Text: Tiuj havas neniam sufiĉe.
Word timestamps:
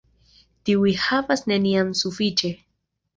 Tiuj 0.69 0.93
havas 1.01 1.43
neniam 1.51 1.91
sufiĉe. 1.99 2.51